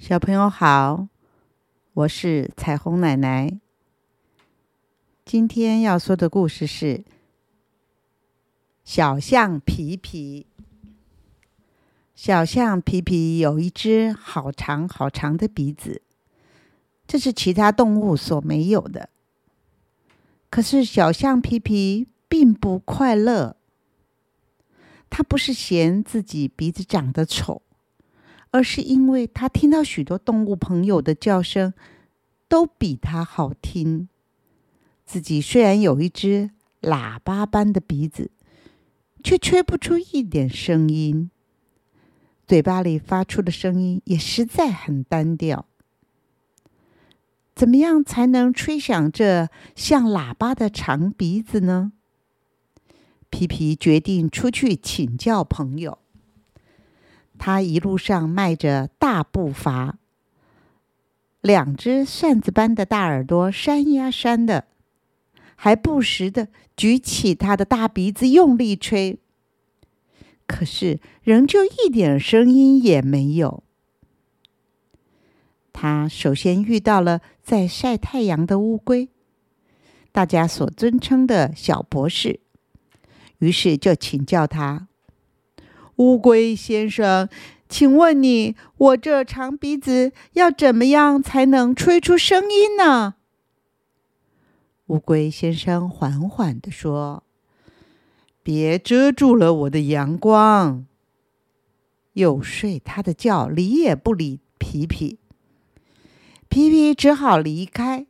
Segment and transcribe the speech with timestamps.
[0.00, 1.08] 小朋友好，
[1.92, 3.60] 我是彩虹奶奶。
[5.26, 6.86] 今天要说的故事是
[8.82, 10.46] 《小象皮皮》。
[12.14, 16.00] 小象皮皮有一只好长好长的鼻子，
[17.06, 19.10] 这是其他动物所没有的。
[20.48, 23.54] 可是小象皮皮并不快乐，
[25.10, 27.60] 他不是嫌自己鼻子长得丑。
[28.50, 31.72] 而是因为他听到许多动物朋友的叫声
[32.48, 34.08] 都比他好听。
[35.04, 36.50] 自己虽然有一只
[36.80, 38.30] 喇叭般的鼻子，
[39.22, 41.30] 却吹不出一点声音，
[42.46, 45.66] 嘴巴里发出的声音也实在很单调。
[47.54, 51.92] 怎么样才能吹响这像喇叭的长鼻子呢？
[53.28, 55.98] 皮皮决定出去请教朋友。
[57.42, 59.96] 他一路上迈着大步伐，
[61.40, 64.66] 两只扇子般的大耳朵扇呀扇的，
[65.56, 69.18] 还不时的举起他的大鼻子用力吹。
[70.46, 73.62] 可是仍旧一点声音也没有。
[75.72, 79.08] 他首先遇到了在晒太阳的乌龟，
[80.12, 82.40] 大家所尊称的小博士，
[83.38, 84.88] 于是就请教他。
[86.00, 87.28] 乌龟先生，
[87.68, 93.16] 请问你，我这长鼻子要怎么样才能吹出声音呢？
[94.86, 97.22] 乌龟先生缓缓地说
[98.42, 100.86] ：“别遮住了我的阳光。”
[102.14, 105.18] 又睡他的觉，理也不理皮皮。
[106.48, 108.06] 皮皮只好离开，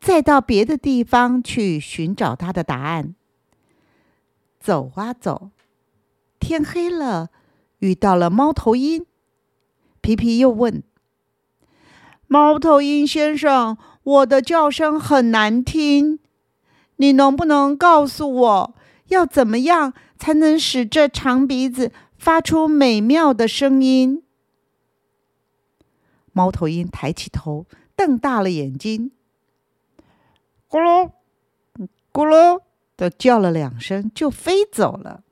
[0.00, 3.16] 再到别的地方去寻找他的答案。
[4.60, 5.50] 走啊走。
[6.38, 7.30] 天黑了，
[7.78, 9.06] 遇到了猫头鹰。
[10.00, 10.82] 皮皮又问
[12.28, 16.20] ：“猫头鹰先生，我的叫声很难听，
[16.96, 18.74] 你能不能告诉我，
[19.08, 24.22] 要怎么样才能使这长鼻子发出美妙的声音？”
[26.32, 27.66] 猫头鹰抬起头，
[27.96, 29.10] 瞪大了眼睛，
[30.68, 31.10] 咕噜
[32.12, 32.60] 咕噜
[32.96, 35.22] 的叫了两声，就飞走了。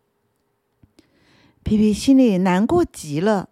[1.64, 3.48] 皮皮心里难过极了。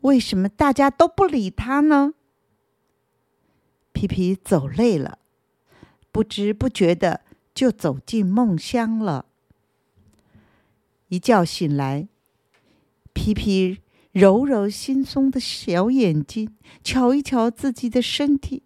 [0.00, 2.14] 为什么大家都不理他呢？
[3.92, 5.18] 皮皮走累了，
[6.10, 7.20] 不知不觉的
[7.54, 9.26] 就走进梦乡了。
[11.08, 12.08] 一觉醒来，
[13.12, 13.80] 皮皮
[14.12, 18.62] 揉揉惺忪的小眼睛，瞧一瞧自己的身体，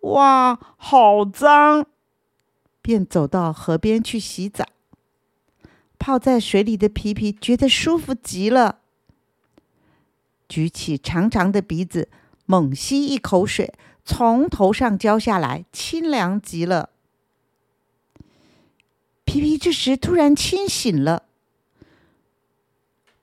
[0.00, 1.86] 哇，好脏！
[2.80, 4.64] 便走到河边去洗澡。
[6.02, 8.80] 泡在水里的皮皮觉得舒服极了，
[10.48, 12.08] 举起长长的鼻子，
[12.44, 13.72] 猛吸一口水，
[14.04, 16.90] 从头上浇下来，清凉极了。
[19.24, 21.22] 皮皮这时突然清醒了：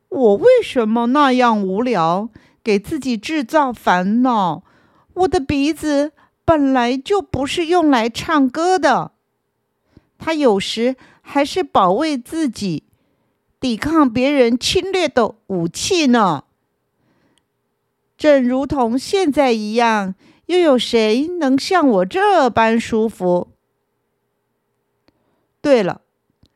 [0.08, 2.30] 我为什么那样无聊，
[2.64, 4.64] 给自己制造烦恼？
[5.16, 6.14] 我的鼻子
[6.46, 9.12] 本来就不是用来唱歌的，
[10.18, 10.96] 它有时。
[11.32, 12.86] 还是保卫自己、
[13.60, 16.46] 抵抗别人侵略的武器呢？
[18.18, 20.16] 正如同现在一样，
[20.48, 23.52] 又有谁能像我这般舒服？
[25.62, 26.02] 对了，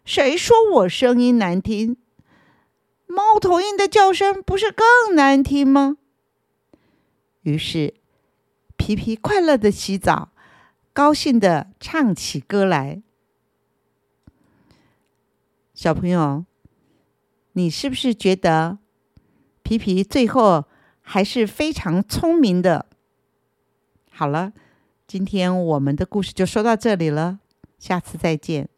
[0.03, 1.95] 谁说我声音难听？
[3.05, 5.97] 猫头鹰的叫声不是更难听吗？
[7.43, 7.93] 于是，
[8.75, 10.29] 皮皮快乐的洗澡，
[10.93, 13.03] 高兴的唱起歌来。
[15.73, 16.45] 小朋友，
[17.53, 18.77] 你是不是觉得
[19.63, 20.65] 皮皮最后
[21.01, 22.85] 还是非常聪明的？
[24.11, 24.53] 好了，
[25.07, 27.39] 今天我们的故事就说到这里了，
[27.79, 28.69] 下次再见。